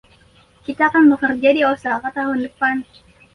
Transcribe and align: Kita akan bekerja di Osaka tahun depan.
Kita 0.65 0.83
akan 0.89 1.03
bekerja 1.13 1.49
di 1.57 1.61
Osaka 1.73 2.09
tahun 2.17 2.39
depan. 2.49 2.75